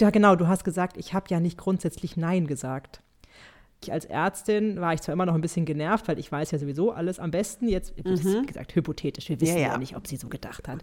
[0.00, 3.02] Ja, genau, du hast gesagt, ich habe ja nicht grundsätzlich Nein gesagt.
[3.82, 6.58] Ich als Ärztin war ich zwar immer noch ein bisschen genervt, weil ich weiß ja
[6.58, 7.68] sowieso alles am besten.
[7.68, 9.28] Jetzt, das ist, wie gesagt, hypothetisch.
[9.28, 9.78] Wir wissen Ja, ja, ja.
[9.78, 10.82] nicht, ob sie so gedacht hat.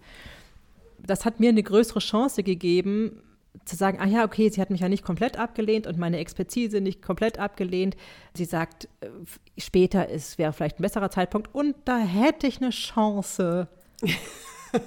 [1.00, 3.22] Das hat mir eine größere Chance gegeben,
[3.64, 6.82] zu sagen, ah ja, okay, sie hat mich ja nicht komplett abgelehnt und meine Expertise
[6.82, 7.96] nicht komplett abgelehnt.
[8.34, 9.08] Sie sagt, äh,
[9.58, 13.68] später ist, wäre vielleicht ein besserer Zeitpunkt und da hätte ich eine Chance,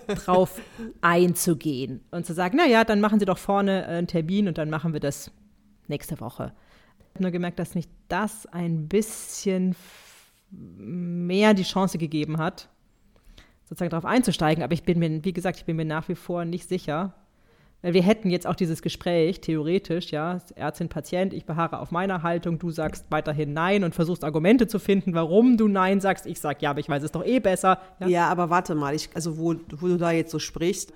[0.07, 0.61] drauf
[1.01, 4.69] einzugehen und zu sagen, na ja, dann machen Sie doch vorne einen Termin und dann
[4.71, 5.31] machen wir das
[5.87, 6.53] nächste Woche.
[7.21, 9.77] Nur gemerkt, dass nicht das ein bisschen
[10.51, 12.69] mehr die Chance gegeben hat,
[13.65, 14.63] sozusagen darauf einzusteigen.
[14.63, 17.15] Aber ich bin mir, wie gesagt, ich bin mir nach wie vor nicht sicher.
[17.81, 22.25] Weil wir hätten jetzt auch dieses Gespräch, theoretisch, ja, Ärztin, Patient, ich beharre auf meiner
[22.25, 26.27] Haltung, du sagst weiterhin Nein und versuchst Argumente zu finden, warum du Nein sagst.
[26.27, 27.81] Ich sag ja, aber ich weiß es doch eh besser.
[28.01, 30.93] Ja, Ja, aber warte mal, ich, also wo, wo du da jetzt so sprichst,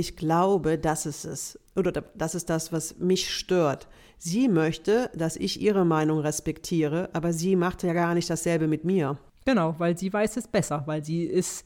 [0.00, 1.58] ich glaube, das ist es.
[1.76, 3.86] Oder da- das ist das, was mich stört.
[4.18, 8.84] Sie möchte, dass ich ihre Meinung respektiere, aber sie macht ja gar nicht dasselbe mit
[8.84, 9.18] mir.
[9.44, 11.64] Genau, weil sie weiß es besser, weil sie ist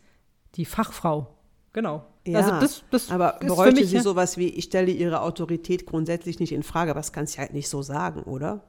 [0.54, 1.28] die Fachfrau.
[1.72, 2.04] Genau.
[2.26, 4.90] Ja, also das, das aber ist für bräuchte mich sie ja- sowas wie, ich stelle
[4.92, 8.62] ihre Autorität grundsätzlich nicht in Frage, aber das kannst du halt nicht so sagen, oder?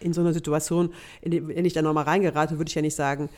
[0.00, 2.94] In so einer Situation, in die, wenn ich da nochmal reingerate, würde ich ja nicht
[2.94, 3.28] sagen,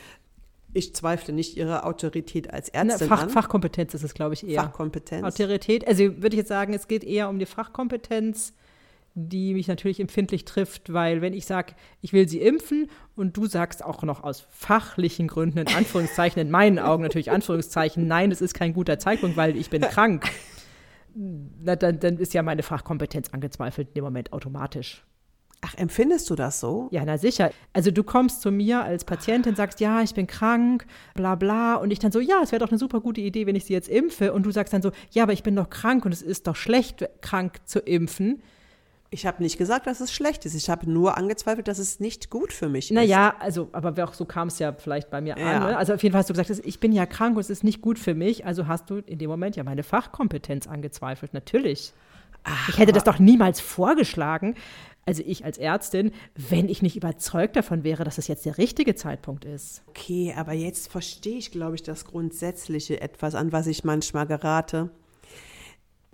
[0.72, 3.30] ich zweifle nicht ihre Autorität als Ne, Ärztin Fach, an.
[3.30, 4.62] Fachkompetenz ist es, glaube ich, eher.
[4.62, 5.24] Fachkompetenz.
[5.24, 8.54] Autorität, also würde ich jetzt sagen, es geht eher um die Fachkompetenz,
[9.14, 13.46] die mich natürlich empfindlich trifft, weil wenn ich sage, ich will sie impfen und du
[13.46, 18.40] sagst auch noch aus fachlichen Gründen, in Anführungszeichen, in meinen Augen natürlich Anführungszeichen, nein, es
[18.40, 20.30] ist kein guter Zeitpunkt, weil ich bin krank,
[21.14, 25.04] na, dann, dann ist ja meine Fachkompetenz angezweifelt in dem Moment automatisch.
[25.64, 26.88] Ach, empfindest du das so?
[26.90, 27.52] Ja, na sicher.
[27.72, 31.76] Also du kommst zu mir als Patientin, sagst, ja, ich bin krank, bla bla.
[31.76, 33.72] Und ich dann so, ja, es wäre doch eine super gute Idee, wenn ich sie
[33.72, 34.32] jetzt impfe.
[34.32, 36.56] Und du sagst dann so, ja, aber ich bin doch krank und es ist doch
[36.56, 38.42] schlecht, krank zu impfen.
[39.10, 40.54] Ich habe nicht gesagt, dass es schlecht ist.
[40.54, 42.94] Ich habe nur angezweifelt, dass es nicht gut für mich ist.
[42.94, 45.58] Naja, also, aber auch so kam es ja vielleicht bei mir Ja.
[45.58, 45.62] an.
[45.70, 45.76] Ne?
[45.76, 47.82] Also auf jeden Fall hast du gesagt, ich bin ja krank und es ist nicht
[47.82, 48.46] gut für mich.
[48.46, 51.34] Also hast du in dem Moment ja meine Fachkompetenz angezweifelt.
[51.34, 51.92] Natürlich.
[52.68, 54.56] ich hätte das doch niemals vorgeschlagen.
[55.04, 58.94] Also ich als Ärztin, wenn ich nicht überzeugt davon wäre, dass es jetzt der richtige
[58.94, 59.82] Zeitpunkt ist.
[59.88, 64.90] Okay, aber jetzt verstehe ich, glaube ich, das Grundsätzliche etwas, an was ich manchmal gerate.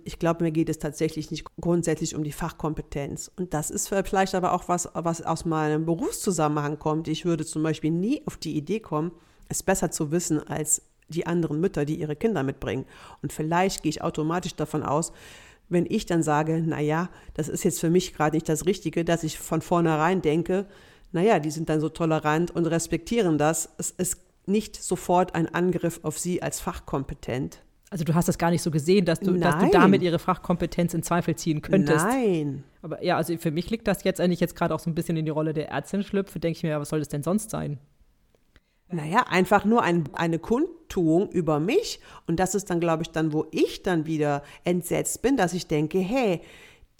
[0.03, 3.31] Ich glaube, mir geht es tatsächlich nicht grundsätzlich um die Fachkompetenz.
[3.35, 7.07] Und das ist vielleicht aber auch was, was aus meinem Berufszusammenhang kommt.
[7.09, 9.11] Ich würde zum Beispiel nie auf die Idee kommen,
[9.49, 12.85] es besser zu wissen als die anderen Mütter, die ihre Kinder mitbringen.
[13.21, 15.11] Und vielleicht gehe ich automatisch davon aus,
[15.69, 19.23] wenn ich dann sage, naja, das ist jetzt für mich gerade nicht das Richtige, dass
[19.23, 20.65] ich von vornherein denke,
[21.11, 23.69] naja, die sind dann so tolerant und respektieren das.
[23.77, 27.61] Es ist nicht sofort ein Angriff auf sie als fachkompetent.
[27.91, 30.93] Also du hast das gar nicht so gesehen, dass du, dass du damit ihre Fachkompetenz
[30.93, 32.05] in Zweifel ziehen könntest.
[32.05, 32.63] Nein.
[32.83, 35.17] Aber ja, also für mich liegt das jetzt eigentlich jetzt gerade auch so ein bisschen
[35.17, 37.49] in die Rolle der Ärztin schlüpfe, denke ich mir, ja, was soll das denn sonst
[37.49, 37.79] sein?
[38.91, 41.99] Naja, einfach nur ein, eine Kundtuung über mich.
[42.27, 45.67] Und das ist dann, glaube ich, dann, wo ich dann wieder entsetzt bin, dass ich
[45.67, 46.41] denke, hey,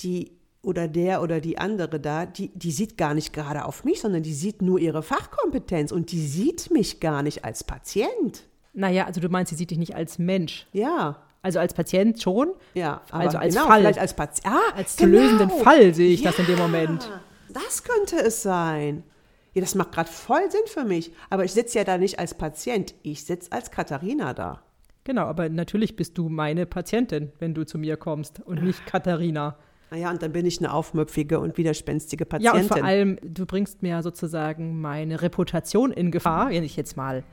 [0.02, 4.02] die oder der oder die andere da, die, die sieht gar nicht gerade auf mich,
[4.02, 8.44] sondern die sieht nur ihre Fachkompetenz und die sieht mich gar nicht als Patient.
[8.74, 10.68] Naja, also du meinst, sie sieht dich nicht als Mensch.
[10.74, 11.24] Ja.
[11.42, 12.52] Also als Patient schon.
[12.74, 13.80] Ja, aber also als genau, Fall.
[13.80, 14.54] vielleicht als Patient.
[14.54, 17.10] Ah, Als zu lösenden Fall sehe ich ja, das in dem Moment.
[17.52, 19.04] Das könnte es sein.
[19.54, 21.12] Ja, das macht gerade voll Sinn für mich.
[21.30, 24.62] Aber ich sitze ja da nicht als Patient, ich sitze als Katharina da.
[25.06, 29.56] Genau, aber natürlich bist du meine Patientin, wenn du zu mir kommst und nicht Katharina.
[29.92, 32.62] Naja, und dann bin ich eine aufmüpfige und widerspenstige Ja, Patientin.
[32.62, 36.96] und vor allem, du bringst mir ja sozusagen meine Reputation in Gefahr, wenn ich jetzt
[36.96, 37.24] mal.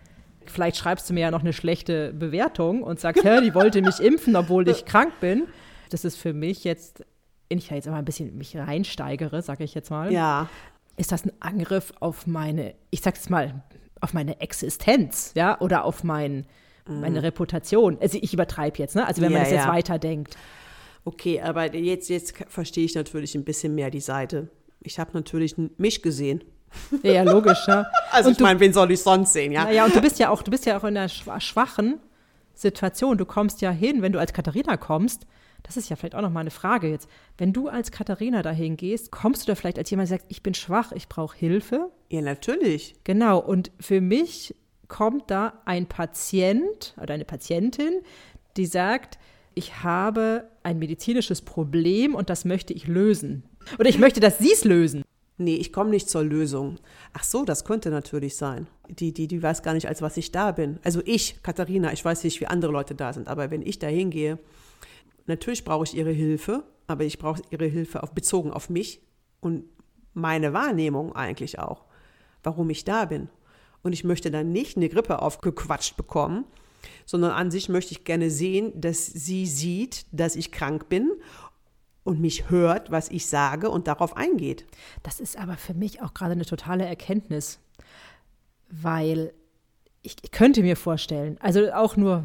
[0.46, 4.00] Vielleicht schreibst du mir ja noch eine schlechte Bewertung und sagst, hä, die wollte mich
[4.00, 5.42] impfen, obwohl ich krank bin.
[5.90, 7.04] Das ist für mich jetzt,
[7.50, 10.48] wenn ich da jetzt immer ein bisschen mich reinsteigere, sage ich jetzt mal, ja,
[10.96, 13.62] ist das ein Angriff auf meine, ich sag's jetzt mal,
[14.00, 16.46] auf meine Existenz, ja, oder auf mein,
[16.86, 17.98] meine Reputation.
[18.00, 19.06] Also ich übertreibe jetzt, ne?
[19.06, 19.72] Also wenn man Ja, das jetzt ja.
[19.72, 20.36] weiterdenkt.
[21.04, 24.48] okay, aber jetzt, jetzt verstehe ich natürlich ein bisschen mehr die Seite.
[24.80, 26.44] Ich habe natürlich mich gesehen.
[27.02, 27.86] Ja, ja, logisch, ja.
[28.12, 29.64] Also Und ich meine, wen soll ich sonst sehen, ja?
[29.64, 31.98] Naja, und du bist ja auch, du bist ja auch in einer schwa- schwachen
[32.54, 33.18] Situation.
[33.18, 35.26] Du kommst ja hin, wenn du als Katharina kommst,
[35.62, 37.08] das ist ja vielleicht auch noch mal eine Frage jetzt.
[37.38, 40.42] Wenn du als Katharina dahin gehst, kommst du da vielleicht als jemand, der sagt, ich
[40.42, 41.90] bin schwach, ich brauche Hilfe?
[42.08, 42.94] Ja, natürlich.
[43.04, 44.54] Genau, und für mich
[44.88, 48.00] kommt da ein Patient oder eine Patientin,
[48.56, 49.18] die sagt,
[49.54, 53.42] ich habe ein medizinisches Problem und das möchte ich lösen.
[53.78, 55.02] Oder ich möchte, dass Sie es lösen.
[55.38, 56.76] Nee, ich komme nicht zur Lösung.
[57.12, 58.68] Ach so, das könnte natürlich sein.
[58.88, 60.78] Die, die, die weiß gar nicht, als was ich da bin.
[60.82, 63.86] Also ich, Katharina, ich weiß nicht, wie andere Leute da sind, aber wenn ich da
[63.86, 64.38] hingehe,
[65.26, 69.00] natürlich brauche ich ihre Hilfe, aber ich brauche ihre Hilfe auf, bezogen auf mich
[69.40, 69.64] und
[70.14, 71.84] meine Wahrnehmung eigentlich auch,
[72.42, 73.28] warum ich da bin.
[73.82, 76.44] Und ich möchte dann nicht eine Grippe aufgequatscht bekommen,
[77.04, 81.12] sondern an sich möchte ich gerne sehen, dass sie sieht, dass ich krank bin
[82.04, 84.64] und mich hört, was ich sage und darauf eingeht.
[85.02, 87.58] Das ist aber für mich auch gerade eine totale Erkenntnis,
[88.70, 89.32] weil
[90.02, 92.24] ich, ich könnte mir vorstellen, also auch nur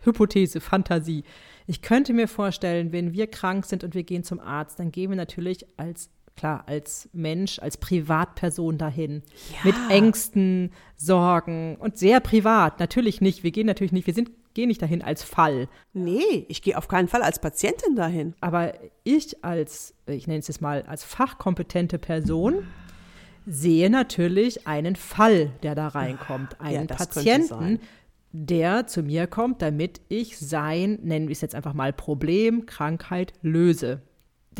[0.00, 1.24] Hypothese, Fantasie,
[1.70, 5.08] ich könnte mir vorstellen, wenn wir krank sind und wir gehen zum Arzt, dann gehen
[5.08, 9.22] wir natürlich als klar, als Mensch, als Privatperson dahin.
[9.62, 12.80] Mit Ängsten, Sorgen und sehr privat.
[12.80, 13.44] Natürlich nicht.
[13.44, 15.68] Wir gehen natürlich nicht, wir sind, gehen nicht dahin als Fall.
[15.92, 18.34] Nee, ich gehe auf keinen Fall als Patientin dahin.
[18.40, 22.66] Aber ich als, ich nenne es jetzt mal, als fachkompetente Person
[23.46, 26.60] sehe natürlich einen Fall, der da reinkommt.
[26.60, 27.80] Einen das könnte Patienten.
[28.32, 33.32] Der zu mir kommt, damit ich sein, nennen wir es jetzt einfach mal Problem, Krankheit
[33.42, 34.02] löse.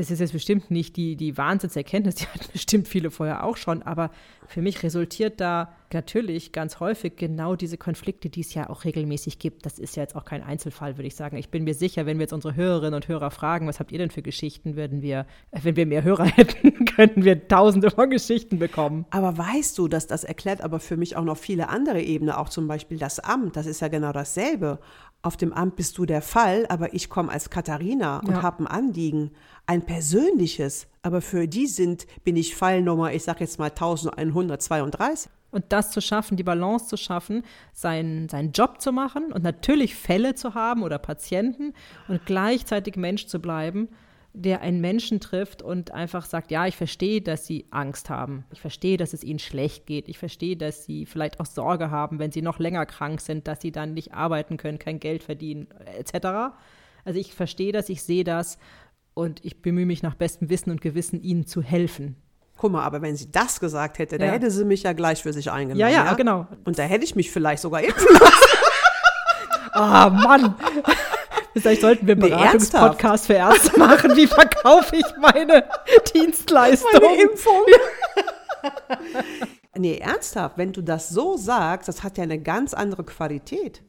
[0.01, 3.83] Das ist jetzt bestimmt nicht die, die Wahnsinnserkenntnis, die hatten bestimmt viele vorher auch schon,
[3.83, 4.11] aber
[4.49, 9.39] für mich resultiert da natürlich ganz häufig genau diese Konflikte, die es ja auch regelmäßig
[9.39, 9.67] gibt.
[9.67, 11.37] Das ist ja jetzt auch kein Einzelfall, würde ich sagen.
[11.37, 13.99] Ich bin mir sicher, wenn wir jetzt unsere Hörerinnen und Hörer fragen, was habt ihr
[13.99, 18.09] denn für Geschichten, würden wir, äh, wenn wir mehr Hörer hätten, könnten wir tausende von
[18.09, 19.05] Geschichten bekommen.
[19.11, 22.49] Aber weißt du, dass das erklärt aber für mich auch noch viele andere Ebenen, auch
[22.49, 24.79] zum Beispiel das Amt, das ist ja genau dasselbe.
[25.23, 28.43] Auf dem Amt bist du der Fall, aber ich komme als Katharina und Ja.
[28.43, 29.33] habe ein Anliegen,
[29.67, 30.87] ein persönliches.
[31.03, 35.31] Aber für die sind, bin ich Fallnummer, ich sage jetzt mal 1132.
[35.51, 39.95] Und das zu schaffen, die Balance zu schaffen, seinen, seinen Job zu machen und natürlich
[39.97, 41.75] Fälle zu haben oder Patienten
[42.09, 43.89] und gleichzeitig Mensch zu bleiben,
[44.33, 48.45] der einen Menschen trifft und einfach sagt, ja, ich verstehe, dass sie Angst haben.
[48.53, 50.09] Ich verstehe, dass es ihnen schlecht geht.
[50.09, 53.61] Ich verstehe, dass sie vielleicht auch Sorge haben, wenn sie noch länger krank sind, dass
[53.61, 55.67] sie dann nicht arbeiten können, kein Geld verdienen,
[55.97, 56.55] etc.
[57.05, 58.57] Also ich verstehe das, ich sehe das
[59.15, 62.15] und ich bemühe mich nach bestem Wissen und Gewissen, ihnen zu helfen.
[62.57, 64.33] Guck mal, aber wenn sie das gesagt hätte, da Ja.
[64.33, 65.81] hätte sie mich ja gleich für sich eingenommen.
[65.81, 66.47] Ja, ja, genau.
[66.65, 68.59] Und da hätte ich mich vielleicht sogar impfen lassen.
[69.73, 70.55] Ah, Mann.
[71.55, 74.17] Vielleicht sollten wir einen Nee, Beratungspodcast für Ärzte machen.
[74.17, 75.65] Wie verkaufe ich meine
[76.15, 76.91] Dienstleistung?
[76.93, 77.65] Meine Impfung.
[79.77, 83.83] nee, ernsthaft, wenn du das so sagst, das hat ja eine ganz andere Qualität.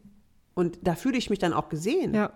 [0.54, 2.14] Und da fühle ich mich dann auch gesehen.
[2.14, 2.32] Ja.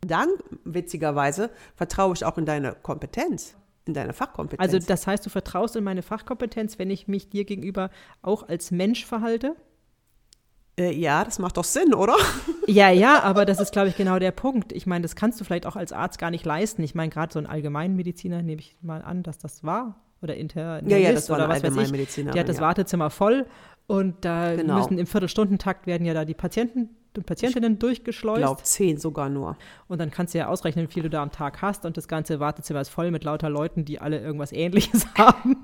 [0.00, 0.30] Dann,
[0.64, 4.60] witzigerweise, vertraue ich auch in deine Kompetenz, in deine Fachkompetenz.
[4.60, 7.90] Also das heißt, du vertraust in meine Fachkompetenz, wenn ich mich dir gegenüber
[8.22, 9.56] auch als Mensch verhalte?
[10.80, 12.16] Äh, ja, das macht doch Sinn, oder?
[12.66, 14.70] Ja, ja, aber das ist, glaube ich, genau der Punkt.
[14.72, 16.84] Ich meine, das kannst du vielleicht auch als Arzt gar nicht leisten.
[16.84, 19.96] Ich meine, gerade so ein Allgemeinmediziner nehme ich mal an, dass das war.
[20.22, 22.14] Oder Internist Ja, ja, das war oder was weiß ich.
[22.14, 22.62] Die hat das ja.
[22.62, 23.46] Wartezimmer voll
[23.88, 24.76] und da Genau.
[24.76, 28.38] müssen im Viertelstundentakt werden ja da die Patienten und Patientinnen Ich durchgeschleust.
[28.38, 29.56] glaube, zehn sogar nur.
[29.88, 31.84] Und dann kannst du ja ausrechnen, wie viel du da am Tag hast.
[31.84, 35.56] Und das ganze Wartezimmer ist voll mit lauter Leuten, die alle irgendwas Ähnliches haben.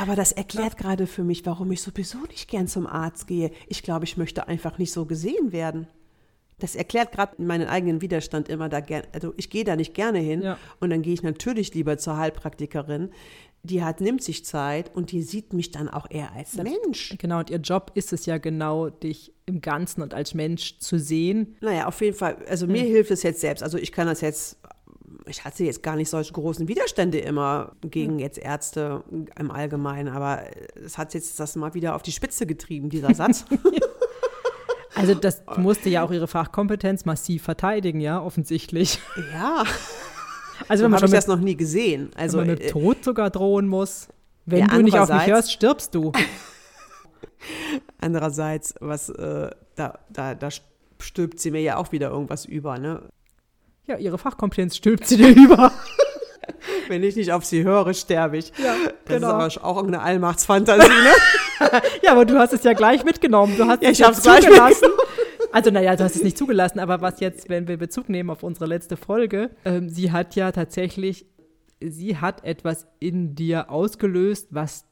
[0.00, 3.50] Aber das erklärt gerade für mich, warum ich sowieso nicht gern zum Arzt gehe.
[3.68, 5.86] Ich glaube, ich möchte einfach nicht so gesehen werden.
[6.58, 9.06] Das erklärt gerade meinen eigenen Widerstand immer da gerne.
[9.12, 10.58] Also ich gehe da nicht gerne hin Ja.
[10.80, 13.10] und dann gehe ich natürlich lieber zur Heilpraktikerin.
[13.64, 17.16] Die hat, nimmt sich Zeit und die sieht mich dann auch eher als Mensch.
[17.18, 20.98] Genau, und ihr Job ist es ja genau, dich im Ganzen und als Mensch zu
[20.98, 21.56] sehen.
[21.60, 22.36] Naja, auf jeden Fall.
[22.48, 23.62] Also mir hilft es jetzt selbst.
[23.62, 24.58] Also ich kann das jetzt,
[25.26, 30.42] ich hatte jetzt gar nicht solche großen Widerstände immer gegen jetzt Ärzte im Allgemeinen, aber
[30.84, 33.46] es hat jetzt das mal wieder auf die Spitze getrieben, dieser Satz.
[34.94, 39.00] Also das musste ja auch ihre Fachkompetenz massiv verteidigen, ja, offensichtlich.
[39.32, 39.64] ja.
[40.68, 42.10] Also wenn man habe ich das mit, noch nie gesehen.
[42.16, 44.08] Also wenn man mit äh, Tod sogar drohen muss.
[44.46, 46.12] Wenn Ja, du nicht auf mich hörst, stirbst du.
[48.00, 50.48] andererseits, was äh, da, da, da
[51.00, 53.02] stülpt sie mir ja auch wieder irgendwas über, ne?
[53.86, 55.72] Ja, ihre Fachkompetenz stülpt sie dir über.
[56.88, 58.52] Wenn ich nicht auf sie höre, sterbe ich.
[58.62, 58.74] Ja,
[59.06, 59.46] Das genau.
[59.46, 61.12] ist aber auch irgendeine Allmachtsfantasie, ne?
[62.02, 63.56] Ja, aber du hast es ja gleich mitgenommen.
[63.56, 64.88] Du hast Ja, es ich hab's jetzt gleich zugelassen.
[65.54, 68.42] Also, naja, du hast es nicht zugelassen, aber was jetzt, wenn wir Bezug nehmen auf
[68.42, 71.26] unsere letzte Folge, ähm, sie hat ja tatsächlich,
[71.80, 74.84] sie hat etwas in dir ausgelöst, was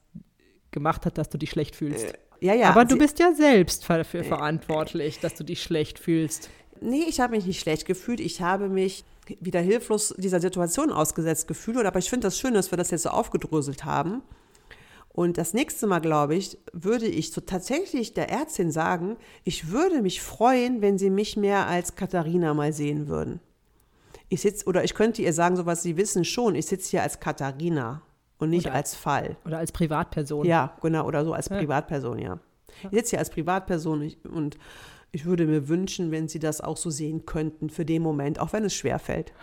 [0.70, 2.14] gemacht hat, dass du dich schlecht fühlst.
[2.40, 2.70] Ja, ja.
[2.70, 6.48] aber du bist ja selbst dafür verantwortlich, dass du dich schlecht fühlst.
[6.80, 8.20] Nee, ich habe mich nicht schlecht gefühlt.
[8.20, 9.04] Ich habe mich
[9.40, 11.84] wieder hilflos dieser Situation ausgesetzt gefühlt.
[11.86, 14.22] Aber ich finde das schön, dass wir das jetzt so aufgedröselt haben.
[15.14, 20.00] Und das nächste Mal, glaube ich, würde ich so tatsächlich der Ärztin sagen, ich würde
[20.00, 23.40] mich freuen, wenn sie mich mehr als Katharina mal sehen würden.
[24.30, 27.02] Ich sitze, oder ich könnte ihr sagen, so was Sie wissen schon, ich sitze hier
[27.02, 28.00] als Katharina
[28.38, 29.36] und nicht Oder- als Fall.
[29.44, 30.46] Oder als Privatperson.
[30.46, 32.38] Ja, genau, oder so als Privatperson, ja.
[32.84, 34.56] Ich sitze hier als Privatperson ich- und
[35.10, 38.54] ich würde mir wünschen, wenn Sie das auch so sehen könnten für den Moment, auch
[38.54, 39.34] wenn es schwer fällt.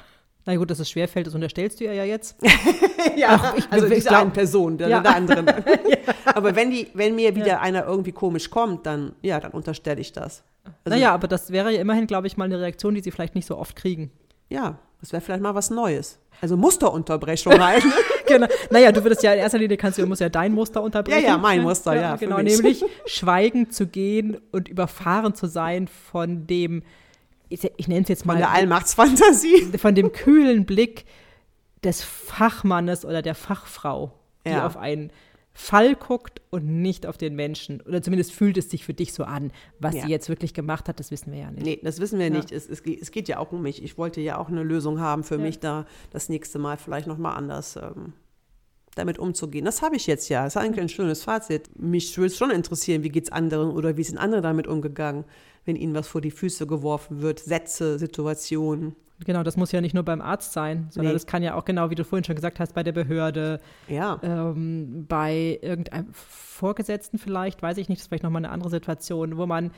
[0.50, 2.36] Na gut, dass es schwerfällt, das unterstellst du ihr ja jetzt.
[3.16, 5.00] Ja, also wir- dieser glaub- einen Person, der, Ja.
[5.02, 5.46] der anderen.
[6.26, 10.12] Aber wenn, die, wenn mir wieder einer irgendwie komisch kommt, dann, ja, dann unterstelle ich
[10.12, 10.44] das.
[10.84, 13.36] Also, naja, aber das wäre ja immerhin, glaube ich, mal eine Reaktion, die sie vielleicht
[13.36, 14.12] nicht so oft kriegen.
[14.50, 16.20] Ja, das wäre vielleicht mal was Neues.
[16.42, 17.84] Also Musterunterbrechung halt.
[17.86, 17.92] ne?
[18.28, 18.48] genau.
[18.70, 21.24] Naja, du würdest ja in erster Linie kannst du musst ja dein Muster unterbrechen.
[21.24, 25.88] Ja, ja, mein Muster, ja, für Genau, nämlich schweigend zu gehen und überfahren zu sein
[25.88, 26.84] von dem,
[27.50, 29.66] ich, ich nenne es jetzt Von mal, der Allmachtsfantasie.
[29.78, 31.06] von dem kühlen Blick
[31.84, 34.12] des Fachmannes oder der Fachfrau,
[34.46, 34.66] die Ja.
[34.66, 35.12] auf einen
[35.54, 37.82] Fall guckt und nicht auf den Menschen.
[37.82, 39.52] Oder zumindest fühlt es sich für dich so an.
[39.80, 40.04] Was Ja.
[40.04, 41.66] sie jetzt wirklich gemacht hat, das wissen wir ja nicht.
[41.66, 42.34] Nee, das wissen wir Ja.
[42.34, 42.52] nicht.
[42.54, 43.84] Es, es, geht- es geht ja auch um mich.
[43.84, 45.42] Ich wollte ja auch eine Lösung haben für Ja.
[45.42, 48.14] mich, da das nächste Mal vielleicht nochmal anders ähm,
[48.96, 49.66] damit umzugehen.
[49.66, 50.44] Das habe ich jetzt ja.
[50.44, 51.70] Das ist eigentlich ein schönes Fazit.
[51.80, 55.26] Mich würde es schon interessieren, wie geht es anderen oder wie sind andere damit umgegangen,
[55.66, 57.40] wenn ihnen was vor die Füße geworfen wird.
[57.40, 58.96] Sätze, Situationen.
[59.26, 61.16] Genau, das muss ja nicht nur beim Arzt sein, sondern Nee.
[61.16, 64.18] das kann ja auch genau, wie du vorhin schon gesagt hast, bei der Behörde, Ja.
[64.24, 69.36] ähm, bei irgendeinem Vorgesetzten vielleicht, weiß ich nicht, das ist vielleicht nochmal eine andere Situation,
[69.38, 69.72] wo man,